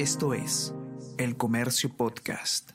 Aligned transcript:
Esto 0.00 0.32
es 0.32 0.72
El 1.18 1.36
Comercio 1.36 1.94
Podcast. 1.94 2.70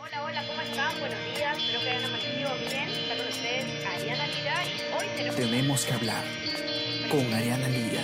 Hola, 0.00 0.24
hola, 0.24 0.44
¿cómo 0.48 0.60
están? 0.62 0.98
Buenos 0.98 1.18
días, 1.36 1.56
espero 1.56 1.78
que 1.78 1.90
hayan 1.90 2.04
amanecido 2.06 2.50
bien. 2.56 2.88
Está 2.88 3.16
con 3.18 3.28
ustedes 3.28 3.86
Ariana 3.86 4.26
Lira 4.26 4.64
y 4.64 4.94
hoy 4.98 5.06
tenemos... 5.16 5.36
Tenemos 5.36 5.84
que 5.84 5.92
hablar 5.92 6.24
con 7.08 7.32
Ariana 7.32 7.68
Lira. 7.68 8.02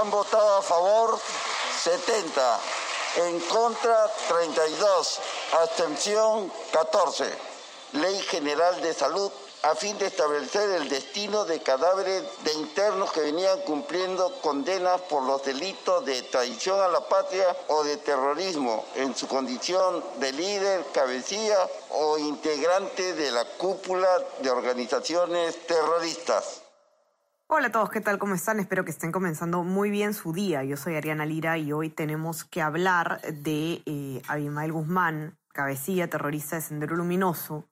Han 0.00 0.10
votado 0.10 0.58
a 0.58 0.62
favor 0.62 1.20
70, 1.84 2.60
en 3.28 3.38
contra 3.42 4.10
32, 4.28 5.20
abstención 5.62 6.52
14. 6.72 7.32
Ley 7.92 8.18
General 8.22 8.82
de 8.82 8.92
Salud 8.92 9.30
a 9.66 9.74
fin 9.74 9.98
de 9.98 10.06
establecer 10.06 10.80
el 10.80 10.88
destino 10.88 11.44
de 11.44 11.60
cadáveres 11.60 12.22
de 12.44 12.52
internos 12.52 13.10
que 13.10 13.20
venían 13.20 13.58
cumpliendo 13.66 14.30
condenas 14.40 15.00
por 15.02 15.24
los 15.24 15.44
delitos 15.44 16.06
de 16.06 16.22
traición 16.22 16.80
a 16.80 16.86
la 16.86 17.00
patria 17.08 17.46
o 17.66 17.82
de 17.82 17.96
terrorismo 17.96 18.84
en 18.94 19.12
su 19.16 19.26
condición 19.26 20.04
de 20.20 20.32
líder, 20.32 20.84
cabecilla 20.94 21.58
o 21.90 22.16
integrante 22.16 23.14
de 23.14 23.32
la 23.32 23.44
cúpula 23.58 24.06
de 24.40 24.50
organizaciones 24.50 25.66
terroristas. 25.66 26.62
Hola 27.48 27.66
a 27.66 27.72
todos, 27.72 27.90
¿qué 27.90 28.00
tal? 28.00 28.18
¿Cómo 28.18 28.36
están? 28.36 28.60
Espero 28.60 28.84
que 28.84 28.92
estén 28.92 29.10
comenzando 29.10 29.64
muy 29.64 29.90
bien 29.90 30.14
su 30.14 30.32
día. 30.32 30.62
Yo 30.62 30.76
soy 30.76 30.94
Ariana 30.94 31.26
Lira 31.26 31.58
y 31.58 31.72
hoy 31.72 31.90
tenemos 31.90 32.44
que 32.44 32.62
hablar 32.62 33.20
de 33.22 33.82
eh, 33.84 34.22
Abimael 34.28 34.72
Guzmán, 34.72 35.38
cabecilla 35.52 36.08
terrorista 36.08 36.54
de 36.54 36.62
Sendero 36.62 36.94
Luminoso, 36.94 37.68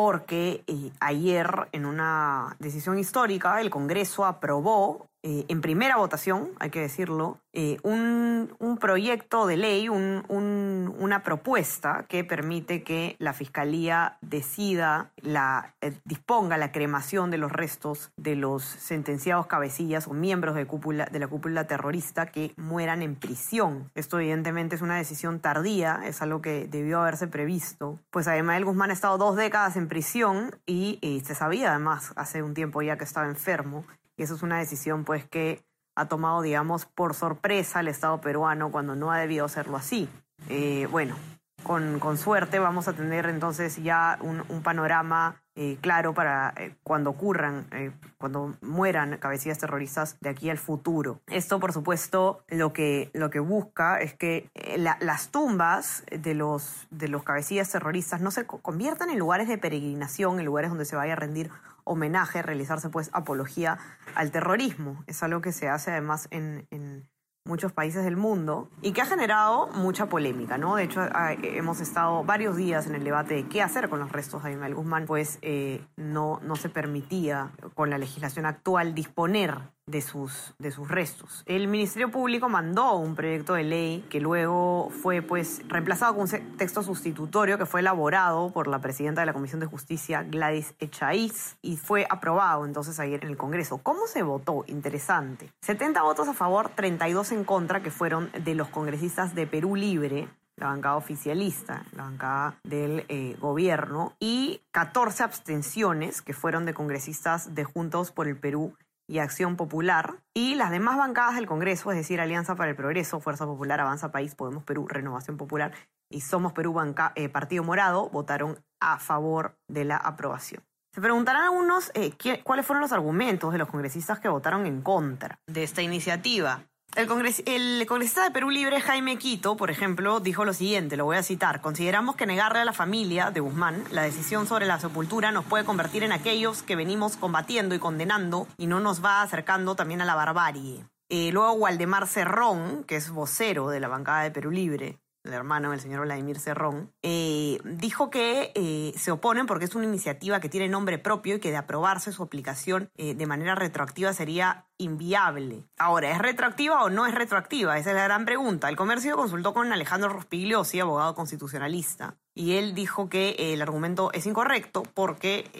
porque 0.00 0.62
eh, 0.68 0.92
ayer 1.00 1.66
en 1.72 1.84
una 1.84 2.54
decisión 2.60 3.00
histórica 3.00 3.60
el 3.60 3.68
Congreso 3.68 4.24
aprobó 4.24 5.08
eh, 5.24 5.46
en 5.48 5.60
primera 5.60 5.96
votación, 5.96 6.50
hay 6.60 6.70
que 6.70 6.80
decirlo, 6.80 7.38
eh, 7.52 7.78
un, 7.82 8.78
proyecto 8.80 9.46
de 9.48 9.56
ley, 9.56 9.88
un, 9.88 10.24
un, 10.28 10.94
una 11.00 11.24
propuesta 11.24 12.06
que 12.08 12.22
permite 12.22 12.84
que 12.84 13.16
la 13.18 13.32
Fiscalía 13.32 14.16
decida, 14.20 15.10
la, 15.16 15.74
eh, 15.80 15.92
disponga 16.04 16.56
la 16.56 16.70
cremación 16.70 17.32
de 17.32 17.38
los 17.38 17.50
restos 17.50 18.12
de 18.16 18.36
los 18.36 18.62
sentenciados 18.62 19.48
cabecillas 19.48 20.06
o 20.06 20.12
miembros 20.12 20.54
de, 20.54 20.66
cúpula, 20.66 21.06
de 21.06 21.18
la 21.18 21.26
cúpula 21.26 21.66
terrorista 21.66 22.26
que 22.26 22.52
mueran 22.56 23.02
en 23.02 23.16
prisión. 23.16 23.90
Esto 23.96 24.20
evidentemente 24.20 24.76
es 24.76 24.82
una 24.82 24.96
decisión 24.96 25.40
tardía, 25.40 26.02
es 26.04 26.22
algo 26.22 26.40
que 26.40 26.68
debió 26.68 27.00
haberse 27.00 27.26
previsto. 27.26 27.98
Pues 28.10 28.28
además 28.28 28.58
el 28.58 28.64
Guzmán 28.64 28.90
ha 28.90 28.92
estado 28.92 29.18
dos 29.18 29.34
décadas 29.34 29.76
en 29.76 29.88
prisión 29.88 30.54
y, 30.64 30.98
y 31.02 31.20
se 31.20 31.34
sabía 31.34 31.70
además 31.70 32.12
hace 32.14 32.44
un 32.44 32.54
tiempo 32.54 32.82
ya 32.82 32.96
que 32.96 33.04
estaba 33.04 33.26
enfermo 33.26 33.84
y 34.18 34.24
eso 34.24 34.34
es 34.34 34.42
una 34.42 34.58
decisión 34.58 35.04
pues 35.04 35.24
que 35.24 35.64
ha 35.96 36.06
tomado, 36.06 36.42
digamos, 36.42 36.84
por 36.84 37.14
sorpresa 37.14 37.80
el 37.80 37.88
Estado 37.88 38.20
peruano 38.20 38.70
cuando 38.70 38.94
no 38.94 39.10
ha 39.10 39.18
debido 39.18 39.46
hacerlo 39.46 39.76
así. 39.76 40.08
Eh, 40.48 40.86
bueno, 40.90 41.16
con, 41.62 41.98
con, 41.98 42.18
suerte 42.18 42.58
vamos 42.58 42.86
a 42.88 42.92
tener 42.92 43.26
entonces 43.26 43.82
ya 43.82 44.18
un, 44.20 44.44
un 44.48 44.62
panorama 44.62 45.42
eh, 45.60 45.76
claro 45.80 46.14
para 46.14 46.54
eh, 46.56 46.76
cuando 46.84 47.10
ocurran, 47.10 47.66
eh, 47.72 47.90
cuando 48.16 48.54
mueran 48.60 49.18
cabecillas 49.18 49.58
terroristas 49.58 50.16
de 50.20 50.28
aquí 50.28 50.50
al 50.50 50.58
futuro. 50.58 51.20
Esto, 51.26 51.58
por 51.58 51.72
supuesto, 51.72 52.44
lo 52.46 52.72
que, 52.72 53.10
lo 53.12 53.28
que 53.28 53.40
busca 53.40 54.00
es 54.00 54.14
que 54.14 54.48
la, 54.76 54.96
las 55.00 55.32
tumbas 55.32 56.04
de 56.12 56.36
los, 56.36 56.86
de 56.90 57.08
los 57.08 57.24
cabecillas 57.24 57.68
terroristas 57.72 58.20
no 58.20 58.30
se 58.30 58.46
conviertan 58.46 59.10
en 59.10 59.18
lugares 59.18 59.48
de 59.48 59.58
peregrinación, 59.58 60.38
en 60.38 60.46
lugares 60.46 60.70
donde 60.70 60.84
se 60.84 60.94
vaya 60.94 61.14
a 61.14 61.16
rendir 61.16 61.50
homenaje, 61.82 62.40
realizarse 62.40 62.88
pues 62.88 63.10
apología 63.12 63.78
al 64.14 64.30
terrorismo. 64.30 65.02
Es 65.08 65.24
algo 65.24 65.40
que 65.40 65.50
se 65.50 65.68
hace 65.68 65.90
además 65.90 66.28
en, 66.30 66.68
en 66.70 67.08
muchos 67.48 67.72
países 67.72 68.04
del 68.04 68.16
mundo 68.16 68.68
y 68.82 68.92
que 68.92 69.00
ha 69.00 69.06
generado 69.06 69.68
mucha 69.68 70.06
polémica, 70.06 70.58
¿no? 70.58 70.76
De 70.76 70.84
hecho, 70.84 71.00
hemos 71.42 71.80
estado 71.80 72.22
varios 72.22 72.56
días 72.56 72.86
en 72.86 72.94
el 72.94 73.02
debate 73.02 73.34
de 73.34 73.48
qué 73.48 73.62
hacer 73.62 73.88
con 73.88 73.98
los 73.98 74.12
restos 74.12 74.42
de 74.42 74.50
Abimael 74.50 74.74
Guzmán, 74.74 75.06
pues 75.06 75.38
eh, 75.42 75.84
no, 75.96 76.40
no 76.42 76.54
se 76.56 76.68
permitía 76.68 77.50
con 77.74 77.90
la 77.90 77.98
legislación 77.98 78.46
actual 78.46 78.94
disponer 78.94 79.54
de 79.88 80.02
sus, 80.02 80.54
de 80.58 80.70
sus 80.70 80.88
restos. 80.88 81.42
El 81.46 81.68
Ministerio 81.68 82.10
Público 82.10 82.48
mandó 82.48 82.96
un 82.96 83.14
proyecto 83.14 83.54
de 83.54 83.64
ley 83.64 84.04
que 84.10 84.20
luego 84.20 84.90
fue 85.02 85.22
pues 85.22 85.62
reemplazado 85.68 86.14
con 86.14 86.22
un 86.22 86.56
texto 86.56 86.82
sustitutorio 86.82 87.58
que 87.58 87.66
fue 87.66 87.80
elaborado 87.80 88.50
por 88.50 88.68
la 88.68 88.80
presidenta 88.80 89.22
de 89.22 89.26
la 89.26 89.32
Comisión 89.32 89.60
de 89.60 89.66
Justicia, 89.66 90.22
Gladys 90.22 90.74
Echaíz, 90.78 91.56
y 91.62 91.76
fue 91.76 92.06
aprobado 92.08 92.64
entonces 92.64 93.00
ayer 93.00 93.24
en 93.24 93.30
el 93.30 93.36
Congreso. 93.36 93.78
¿Cómo 93.78 94.06
se 94.06 94.22
votó? 94.22 94.64
Interesante. 94.66 95.50
70 95.62 96.02
votos 96.02 96.28
a 96.28 96.34
favor, 96.34 96.70
32 96.74 97.32
en 97.32 97.44
contra, 97.44 97.82
que 97.82 97.90
fueron 97.90 98.30
de 98.32 98.54
los 98.54 98.68
congresistas 98.68 99.34
de 99.34 99.46
Perú 99.46 99.74
Libre, 99.74 100.28
la 100.56 100.66
bancada 100.68 100.96
oficialista, 100.96 101.84
la 101.96 102.04
bancada 102.04 102.58
del 102.64 103.04
eh, 103.08 103.36
gobierno, 103.40 104.12
y 104.18 104.60
14 104.72 105.22
abstenciones, 105.22 106.20
que 106.20 106.34
fueron 106.34 106.66
de 106.66 106.74
congresistas 106.74 107.54
de 107.54 107.64
Juntos 107.64 108.10
por 108.10 108.28
el 108.28 108.36
Perú 108.36 108.74
y 109.08 109.18
Acción 109.18 109.56
Popular, 109.56 110.16
y 110.34 110.54
las 110.54 110.70
demás 110.70 110.98
bancadas 110.98 111.34
del 111.34 111.46
Congreso, 111.46 111.90
es 111.90 111.96
decir, 111.96 112.20
Alianza 112.20 112.54
para 112.54 112.70
el 112.70 112.76
Progreso, 112.76 113.20
Fuerza 113.20 113.46
Popular, 113.46 113.80
Avanza 113.80 114.12
País, 114.12 114.34
Podemos 114.34 114.62
Perú, 114.64 114.86
Renovación 114.86 115.36
Popular 115.36 115.72
y 116.10 116.20
Somos 116.20 116.52
Perú 116.52 116.74
Banca, 116.74 117.12
eh, 117.16 117.28
Partido 117.28 117.64
Morado, 117.64 118.10
votaron 118.10 118.62
a 118.80 118.98
favor 118.98 119.58
de 119.66 119.84
la 119.84 119.96
aprobación. 119.96 120.62
Se 120.94 121.00
preguntarán 121.00 121.44
algunos 121.44 121.90
eh, 121.94 122.12
¿qué, 122.12 122.42
cuáles 122.42 122.66
fueron 122.66 122.82
los 122.82 122.92
argumentos 122.92 123.52
de 123.52 123.58
los 123.58 123.68
congresistas 123.68 124.20
que 124.20 124.28
votaron 124.28 124.66
en 124.66 124.82
contra 124.82 125.40
de 125.46 125.62
esta 125.62 125.82
iniciativa. 125.82 126.64
El, 126.96 127.06
congres 127.06 127.42
el, 127.46 127.84
congresista 127.86 128.24
de 128.24 128.30
Perú 128.30 128.50
Libre, 128.50 128.80
Jaime 128.80 129.18
Quito, 129.18 129.56
por 129.56 129.70
ejemplo, 129.70 130.20
dijo 130.20 130.44
lo 130.44 130.52
siguiente, 130.52 130.96
lo 130.96 131.04
voy 131.04 131.16
a 131.16 131.22
citar, 131.22 131.60
consideramos 131.60 132.16
que 132.16 132.26
negarle 132.26 132.60
a 132.60 132.64
la 132.64 132.72
familia 132.72 133.30
de 133.30 133.40
Guzmán 133.40 133.84
la 133.92 134.02
decisión 134.02 134.46
sobre 134.46 134.66
la 134.66 134.80
sepultura 134.80 135.30
nos 135.30 135.44
puede 135.44 135.64
convertir 135.64 136.02
en 136.02 136.12
aquellos 136.12 136.62
que 136.62 136.76
venimos 136.76 137.16
combatiendo 137.16 137.74
y 137.74 137.78
condenando 137.78 138.48
y 138.56 138.66
no 138.66 138.80
nos 138.80 139.04
va 139.04 139.22
acercando 139.22 139.76
también 139.76 140.00
a 140.00 140.06
la 140.06 140.16
barbarie. 140.16 140.84
Eh, 141.10 141.30
luego 141.32 141.52
Waldemar 141.52 142.06
Cerrón, 142.06 142.84
que 142.84 142.96
es 142.96 143.10
vocero 143.10 143.68
de 143.68 143.80
la 143.80 143.88
bancada 143.88 144.22
de 144.22 144.30
Perú 144.30 144.50
Libre, 144.50 144.98
el 145.28 145.34
hermano 145.34 145.70
del 145.70 145.80
señor 145.80 146.00
Vladimir 146.02 146.38
Cerrón, 146.38 146.92
eh, 147.02 147.58
dijo 147.64 148.10
que 148.10 148.52
eh, 148.54 148.92
se 148.96 149.10
oponen 149.10 149.46
porque 149.46 149.66
es 149.66 149.74
una 149.74 149.84
iniciativa 149.84 150.40
que 150.40 150.48
tiene 150.48 150.68
nombre 150.68 150.98
propio 150.98 151.36
y 151.36 151.40
que 151.40 151.50
de 151.50 151.56
aprobarse 151.56 152.12
su 152.12 152.22
aplicación 152.22 152.90
eh, 152.96 153.14
de 153.14 153.26
manera 153.26 153.54
retroactiva 153.54 154.12
sería 154.12 154.66
inviable. 154.78 155.64
Ahora, 155.78 156.10
¿es 156.10 156.18
retroactiva 156.18 156.82
o 156.82 156.90
no 156.90 157.06
es 157.06 157.14
retroactiva? 157.14 157.78
Esa 157.78 157.90
es 157.90 157.96
la 157.96 158.04
gran 158.04 158.24
pregunta. 158.24 158.68
El 158.68 158.76
comercio 158.76 159.16
consultó 159.16 159.52
con 159.52 159.72
Alejandro 159.72 160.08
Rospigliosi, 160.08 160.80
abogado 160.80 161.14
constitucionalista, 161.14 162.16
y 162.34 162.56
él 162.56 162.74
dijo 162.74 163.08
que 163.08 163.36
el 163.38 163.62
argumento 163.62 164.10
es 164.12 164.26
incorrecto 164.26 164.82
porque 164.94 165.50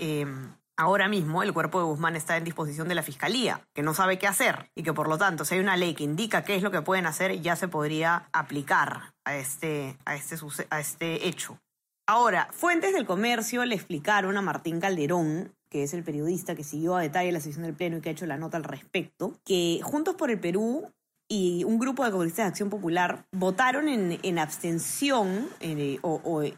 Ahora 0.80 1.08
mismo 1.08 1.42
el 1.42 1.52
cuerpo 1.52 1.80
de 1.80 1.86
Guzmán 1.86 2.14
está 2.14 2.36
en 2.36 2.44
disposición 2.44 2.86
de 2.86 2.94
la 2.94 3.02
Fiscalía, 3.02 3.66
que 3.74 3.82
no 3.82 3.94
sabe 3.94 4.16
qué 4.16 4.28
hacer 4.28 4.70
y 4.76 4.84
que 4.84 4.92
por 4.92 5.08
lo 5.08 5.18
tanto 5.18 5.44
si 5.44 5.56
hay 5.56 5.60
una 5.60 5.76
ley 5.76 5.92
que 5.92 6.04
indica 6.04 6.44
qué 6.44 6.54
es 6.54 6.62
lo 6.62 6.70
que 6.70 6.82
pueden 6.82 7.04
hacer, 7.06 7.40
ya 7.42 7.56
se 7.56 7.66
podría 7.66 8.28
aplicar 8.32 9.12
a 9.24 9.36
este, 9.36 9.98
a 10.04 10.14
este, 10.14 10.36
a 10.70 10.78
este 10.78 11.26
hecho. 11.26 11.58
Ahora, 12.06 12.48
fuentes 12.52 12.94
del 12.94 13.06
comercio 13.06 13.64
le 13.64 13.74
explicaron 13.74 14.36
a 14.36 14.40
Martín 14.40 14.78
Calderón, 14.78 15.52
que 15.68 15.82
es 15.82 15.94
el 15.94 16.04
periodista 16.04 16.54
que 16.54 16.62
siguió 16.62 16.94
a 16.94 17.02
detalle 17.02 17.32
la 17.32 17.40
sesión 17.40 17.64
del 17.64 17.74
Pleno 17.74 17.96
y 17.96 18.00
que 18.00 18.10
ha 18.10 18.12
hecho 18.12 18.26
la 18.26 18.38
nota 18.38 18.56
al 18.56 18.62
respecto, 18.62 19.36
que 19.44 19.80
Juntos 19.82 20.14
por 20.14 20.30
el 20.30 20.38
Perú 20.38 20.92
y 21.28 21.64
un 21.64 21.80
grupo 21.80 22.04
de 22.04 22.12
congresistas 22.12 22.44
de 22.44 22.50
Acción 22.50 22.70
Popular 22.70 23.26
votaron 23.32 23.88
en, 23.88 24.20
en 24.22 24.38
abstención 24.38 25.48
eh, 25.58 25.98
o 26.02 26.54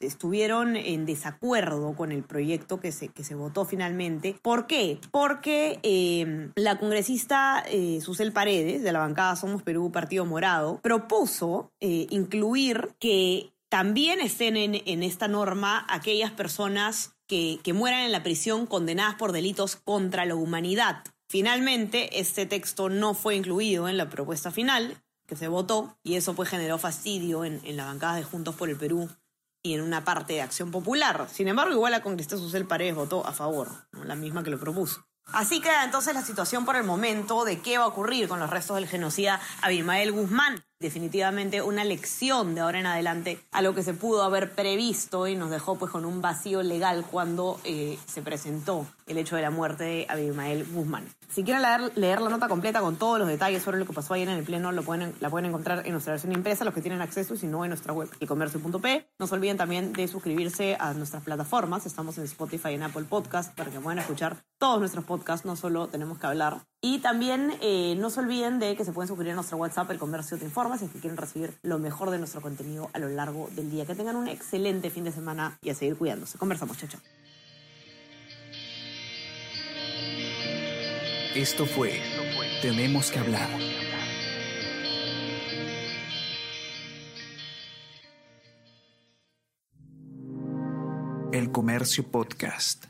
estuvieron 0.00 0.76
en 0.76 1.06
desacuerdo 1.06 1.94
con 1.94 2.12
el 2.12 2.22
proyecto 2.22 2.80
que 2.80 2.92
se, 2.92 3.08
que 3.08 3.24
se 3.24 3.34
votó 3.34 3.64
finalmente. 3.64 4.36
¿Por 4.42 4.66
qué? 4.66 4.98
Porque 5.10 5.78
eh, 5.82 6.50
la 6.56 6.78
congresista 6.78 7.64
eh, 7.68 8.00
Susel 8.00 8.32
Paredes, 8.32 8.82
de 8.82 8.92
la 8.92 8.98
bancada 9.00 9.36
Somos 9.36 9.62
Perú 9.62 9.90
Partido 9.92 10.24
Morado, 10.24 10.80
propuso 10.82 11.72
eh, 11.80 12.06
incluir 12.10 12.94
que 12.98 13.52
también 13.68 14.20
estén 14.20 14.56
en, 14.56 14.80
en, 14.86 15.02
esta 15.02 15.26
norma 15.26 15.84
aquellas 15.88 16.30
personas 16.30 17.16
que, 17.26 17.58
que 17.62 17.72
mueran 17.72 18.00
en 18.00 18.12
la 18.12 18.22
prisión 18.22 18.66
condenadas 18.66 19.16
por 19.16 19.32
delitos 19.32 19.76
contra 19.76 20.24
la 20.24 20.34
humanidad. 20.34 21.02
Finalmente, 21.28 22.20
este 22.20 22.46
texto 22.46 22.88
no 22.88 23.14
fue 23.14 23.34
incluido 23.34 23.88
en 23.88 23.96
la 23.96 24.10
propuesta 24.10 24.50
final 24.50 25.02
que 25.26 25.36
se 25.36 25.48
votó 25.48 25.96
y 26.04 26.14
eso 26.14 26.34
pues 26.34 26.50
generó 26.50 26.78
fastidio 26.78 27.44
en, 27.44 27.60
en 27.64 27.76
la 27.76 27.86
bancada 27.86 28.16
de 28.16 28.24
Juntos 28.24 28.54
por 28.54 28.68
el 28.68 28.76
Perú 28.76 29.08
y 29.64 29.74
en 29.74 29.80
una 29.80 30.04
parte 30.04 30.34
de 30.34 30.42
Acción 30.42 30.70
Popular. 30.70 31.26
Sin 31.32 31.48
embargo, 31.48 31.72
igual 31.72 31.92
la 31.92 32.02
congresista 32.02 32.36
Susel 32.36 32.66
Paredes 32.66 32.94
votó 32.94 33.26
a 33.26 33.32
favor, 33.32 33.68
la 34.04 34.14
misma 34.14 34.44
que 34.44 34.50
lo 34.50 34.60
propuso. 34.60 35.06
Así 35.32 35.60
queda 35.62 35.84
entonces 35.84 36.14
la 36.14 36.22
situación 36.22 36.66
por 36.66 36.76
el 36.76 36.84
momento 36.84 37.46
de 37.46 37.60
qué 37.60 37.78
va 37.78 37.84
a 37.84 37.88
ocurrir 37.88 38.28
con 38.28 38.38
los 38.38 38.50
restos 38.50 38.76
del 38.76 38.86
genocida 38.86 39.40
Abimael 39.62 40.12
Guzmán. 40.12 40.62
Definitivamente 40.80 41.62
una 41.62 41.84
lección 41.84 42.54
de 42.54 42.60
ahora 42.60 42.80
en 42.80 42.86
adelante 42.86 43.38
a 43.52 43.62
lo 43.62 43.74
que 43.74 43.82
se 43.82 43.94
pudo 43.94 44.22
haber 44.22 44.52
previsto 44.52 45.26
y 45.26 45.36
nos 45.36 45.50
dejó 45.50 45.76
pues 45.76 45.90
con 45.90 46.04
un 46.04 46.20
vacío 46.20 46.62
legal 46.62 47.04
cuando 47.10 47.60
eh, 47.64 47.98
se 48.06 48.22
presentó 48.22 48.86
el 49.06 49.18
hecho 49.18 49.36
de 49.36 49.42
la 49.42 49.50
muerte 49.50 49.84
de 49.84 50.06
Abimael 50.08 50.64
Guzmán. 50.64 51.04
Si 51.28 51.42
quieren 51.42 51.62
leer, 51.96 52.20
la 52.20 52.28
nota 52.28 52.48
completa 52.48 52.80
con 52.80 52.96
todos 52.96 53.18
los 53.18 53.28
detalles 53.28 53.62
sobre 53.62 53.78
lo 53.78 53.86
que 53.86 53.92
pasó 53.92 54.14
ayer 54.14 54.28
en 54.28 54.38
el 54.38 54.44
Pleno, 54.44 54.72
lo 54.72 54.82
pueden, 54.82 55.14
la 55.20 55.30
pueden 55.30 55.46
encontrar 55.46 55.84
en 55.84 55.92
nuestra 55.92 56.12
versión 56.12 56.32
impresa, 56.32 56.64
los 56.64 56.74
que 56.74 56.80
tienen 56.80 57.00
acceso, 57.00 57.34
y 57.34 57.38
si 57.38 57.46
no, 57.46 57.64
en 57.64 57.70
nuestra 57.70 57.92
web, 57.92 58.08
elcomercio.p. 58.20 59.08
No 59.18 59.26
se 59.26 59.34
olviden 59.34 59.56
también 59.56 59.92
de 59.92 60.06
suscribirse 60.08 60.76
a 60.78 60.94
nuestras 60.94 61.22
plataformas. 61.24 61.86
Estamos 61.86 62.18
en 62.18 62.24
Spotify 62.24 62.70
y 62.70 62.74
en 62.74 62.84
Apple 62.84 63.04
Podcast 63.04 63.54
para 63.54 63.70
que 63.70 63.80
puedan 63.80 63.98
escuchar 63.98 64.36
todos 64.58 64.78
nuestros 64.78 65.04
podcasts, 65.04 65.44
no 65.44 65.56
solo 65.56 65.88
tenemos 65.88 66.18
que 66.18 66.26
hablar. 66.26 66.60
Y 66.86 66.98
también 66.98 67.54
eh, 67.62 67.96
no 67.98 68.10
se 68.10 68.20
olviden 68.20 68.58
de 68.58 68.76
que 68.76 68.84
se 68.84 68.92
pueden 68.92 69.08
suscribir 69.08 69.32
a 69.32 69.36
nuestro 69.36 69.56
WhatsApp, 69.56 69.90
El 69.90 69.98
Comercio 69.98 70.36
Te 70.36 70.44
Informa, 70.44 70.76
si 70.76 70.84
es 70.84 70.90
que 70.90 70.98
quieren 70.98 71.16
recibir 71.16 71.54
lo 71.62 71.78
mejor 71.78 72.10
de 72.10 72.18
nuestro 72.18 72.42
contenido 72.42 72.90
a 72.92 72.98
lo 72.98 73.08
largo 73.08 73.48
del 73.52 73.70
día. 73.70 73.86
Que 73.86 73.94
tengan 73.94 74.16
un 74.16 74.28
excelente 74.28 74.90
fin 74.90 75.02
de 75.02 75.10
semana 75.10 75.56
y 75.62 75.70
a 75.70 75.74
seguir 75.74 75.96
cuidándose. 75.96 76.36
Conversamos, 76.36 76.76
chao, 76.76 76.90
chao. 76.90 77.00
Esto 81.34 81.64
fue 81.64 82.02
Tenemos 82.60 83.10
que 83.10 83.18
hablar. 83.18 83.48
El 91.32 91.50
Comercio 91.50 92.04
Podcast. 92.10 92.84